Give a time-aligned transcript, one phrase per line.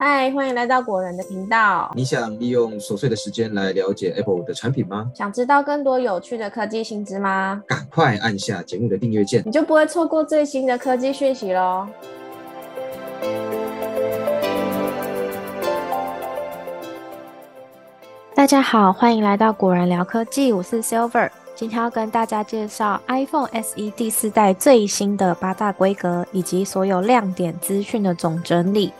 [0.00, 1.90] 嗨，欢迎来到果仁的频道。
[1.96, 5.10] 你想利用琐碎的时间来了解 Apple 的产品吗？
[5.12, 7.60] 想知道更多有趣的科技新知吗？
[7.66, 11.88] 赶快按下节目的订阅键，你就不会错过最新的科技讯息喽。
[18.36, 21.28] 大家好，欢迎来到果仁聊科技，我是 Silver。
[21.56, 28.92] 今天要跟大家介绍 iPhone SE 第四代最新的八大规格以及所有亮点资讯的总整理。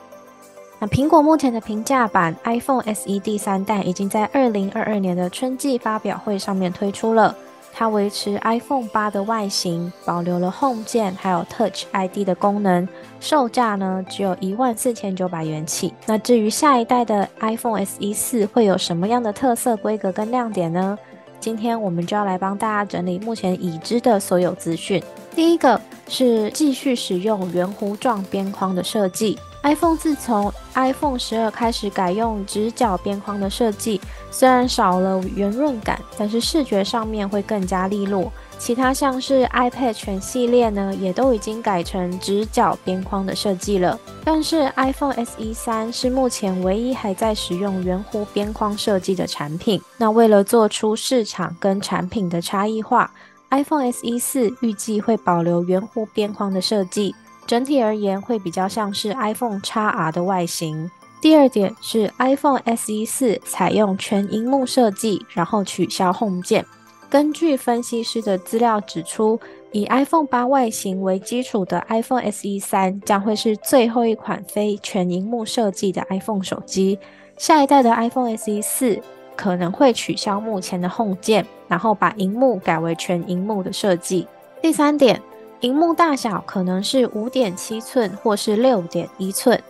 [0.81, 7.35] 那苹果目前的平价版 iPhone SE 第三代已经在二零二二年的春季发表会上面推出了。
[7.75, 12.89] 它维持 iPhone 八的外形，保留了 Home 键还有 Touch ID 的功能，
[13.21, 15.93] 售价呢只有一万四千九百元起。
[16.07, 20.99] 那至于下一代的 iPhone SE 四会有什么样的特色、规格跟亮点呢？
[21.39, 25.01] 今天我们就要来帮大家整理目前已知的所有资讯。
[25.37, 29.39] 第一个是继续使用圆弧状边框的设计。
[29.69, 34.01] iPhone 自从 iPhone 十二开始改用直角边框的设计，
[34.31, 38.33] 虽然少了圆润感，但是视觉上面会更加利落。
[38.57, 44.01] 其他像是 iPad 全系列呢，也都已经改成直角边框的设计了。
[44.25, 49.79] 但是 iPhone SE 三是目前唯一还在使用圆弧边框设计的产品。
[49.99, 53.13] 那为了做出市场跟产品的差异化
[53.51, 57.15] ，iPhone SE 四预计会保留圆弧边框的设计。
[57.49, 60.91] 整体而言，会比较像是 iPhone XR 的外形。
[61.19, 66.63] 第二点是 iPhone SE 四采用全荧幕设计，然后取消 Home 键。
[67.09, 69.41] 根据分析师的资料指出，
[69.73, 76.99] 以 iPhone 八外形为基础的 iPhone SE 三将会是最后一款非全荧幕设计的 iPhone 手机。
[77.39, 79.01] 下一代的 iPhone SE 四
[79.35, 84.29] 可能会取消目前的 Home 键，然后把荧幕改为全荧幕的设计。
[84.61, 85.19] 第三点。
[85.61, 89.61] 荧幕大小可能是五点七寸或是六点一寸。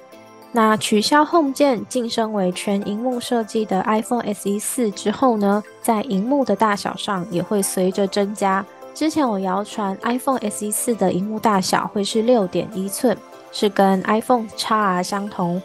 [0.52, 8.64] 那取消 Home 键晋升为全荧幕设计的 iPhone SE 四之后呢，在荧幕的大小上也会随着增加。
[8.94, 13.16] 之前我谣传 iPhone SE 四的荧幕大小会是六点一寸，
[13.52, 15.60] 是跟 iPhone XR 相同。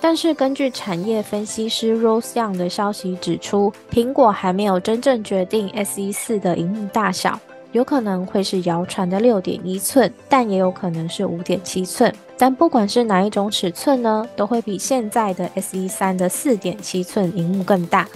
[0.00, 7.38] 但是根据产业分析师 Rose Young 的消息指出，苹果还没有真正决定 SE 四的荧幕大小。
[7.72, 12.12] 有可能会是谣传的六点一寸，但也有可能是五点七寸。
[12.36, 18.08] 但不管是哪一种尺寸呢，都会比现在的 SE 三的四点七寸荧幕更大。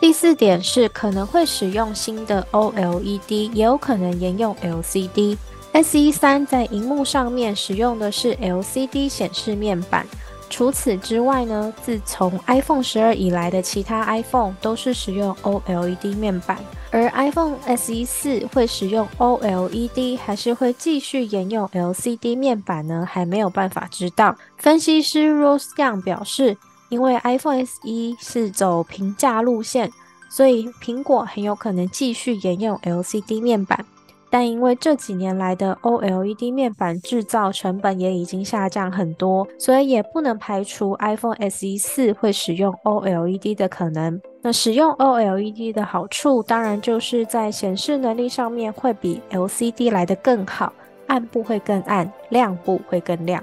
[0.00, 5.36] 第四点是可能会使用新的 OLED，也有可能沿用 LCD。
[5.74, 10.06] SE 三在荧幕上面使用的是 LCD 显示面板。
[10.48, 16.56] 除此之外呢，自从 iPhone 十二以来的其他 iPhone 都是使用 OLED 面板。
[16.90, 23.06] 而 iPhone SE 四会使用 OLED，还是会继续沿用 LCD 面板呢？
[23.06, 24.34] 还没有办法知道。
[24.56, 26.56] 分析师 Rose Young 表示，
[26.88, 29.90] 因为 iPhone SE 是走平价路线，
[30.30, 33.84] 所以苹果很有可能继续沿用 LCD 面板。
[34.30, 44.20] 但因为这几年来的 OLED 面板制造成本也已经下降很多，所以也不能排除 iPhone SE 四会使用 OLED 的可能。
[44.40, 50.72] 那使用 OLED 的好处，当然就是在显示能力上面会比 LCD 来得更好，
[51.08, 53.42] 暗部会更暗，亮部会更亮。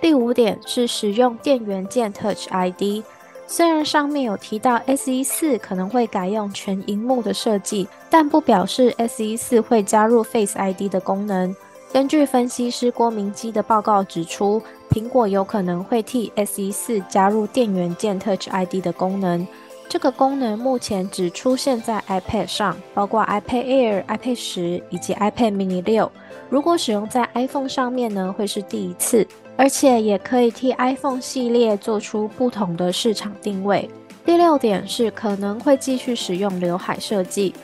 [0.00, 3.02] 第五点是使用电源键 Touch ID。
[3.46, 11.54] 虽然上面有提到 SE 四可能会改用全荧幕的设计，但不表示 SE 四会加入 Face ID 的功能。
[11.92, 14.60] 根据分析师郭明基的报告指出，
[14.90, 19.46] 苹果有可能会替 SE 四加入电源键 Touch ID 的功能。
[19.94, 26.10] 这个功能目前只出现在 iPad 上，包括 iPad Air、iPad 十以及 iPad Mini 六。
[26.50, 29.24] 如果使用在 iPhone 上面呢，会是第一次。
[29.56, 33.88] 而且也可以替 iPhone 系列做出不同的市场定位。
[34.26, 37.54] 第六点是可能会继续使用刘海设计。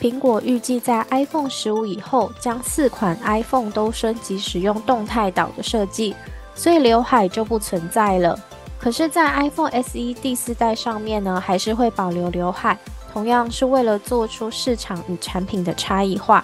[0.00, 6.14] 苹果预计在 iPhone 十五以后，将四款 iPhone 都升级使用动态岛的设计，
[6.54, 8.38] 所以刘海就不存在了。
[8.80, 12.78] 可是，在 iPhone SE 第四代上面呢，还是会保留刘海，
[13.12, 16.42] 同样是为了做出市场与产品的差异化。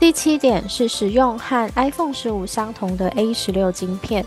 [0.00, 4.26] 第七点是使用和 iPhone 十五相同的 A 十六晶片。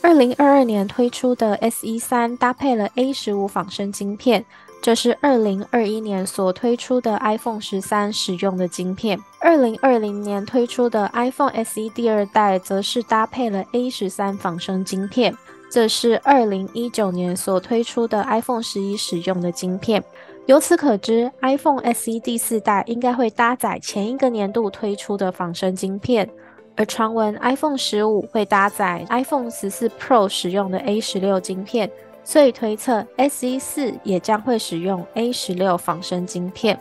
[0.00, 4.44] 二零二二年推出的 SE 三搭配了 A 十五仿生晶片，
[4.82, 9.16] 这是二零二一年所推出的 iPhone 十三使用的晶片。
[9.38, 15.32] 二零二零年推出的 iPhone SE 第二代则是搭配了 A 十三仿生晶片，
[15.72, 20.04] 这是二零一九年所推出的 iPhone 十一使用的晶片。
[20.44, 26.28] 由此可知，iPhone SE 第四代应该会搭载前一个年度推出的仿生晶片，
[26.76, 31.90] 而传闻 iPhone 十五会搭载 iPhone 十四 Pro 使用的 A 十六晶片，
[32.22, 36.78] 所以推测 SE 四也将会使用 A 十六仿生晶片。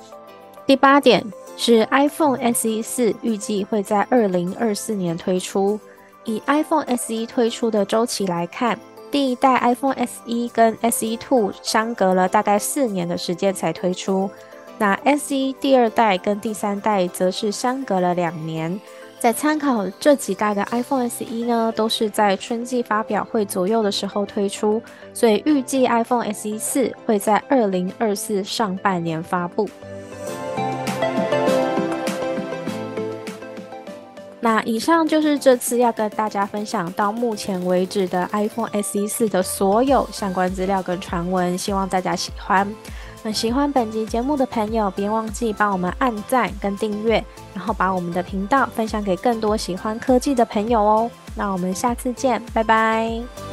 [0.65, 1.23] 第八点
[1.55, 5.79] 是 iPhone SE 四预计会在二零二四年推出。
[6.25, 8.77] 以 iPhone SE 推出的周期来看，
[9.09, 14.29] 第一代 iPhone SE 跟 SE Two 相隔了大概四年的时间才推出。
[14.77, 18.79] 那 SE 第二代跟第三代则是相隔了两年。
[19.19, 24.81] 在参考这几代的 iPhone SE 呢，都是在春季发表会左右的时候推出，
[25.13, 29.69] 所以预计 iPhone SE 四会在二零二四上半年发布。
[34.43, 42.67] 那以上就是这次要跟大家分享到目前为止的 iPhone SE 四的所有相关资料跟传闻，希望大家喜欢。
[43.23, 47.23] 那喜欢本集节目的朋友，别忘记帮我们按赞跟订阅，
[47.53, 51.11] 然后把我们的频道分享给更多喜欢科技的朋友哦。
[51.35, 53.50] 那我们下次见，拜拜。